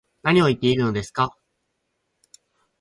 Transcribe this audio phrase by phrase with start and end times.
[0.23, 1.37] 何を言ってるんですか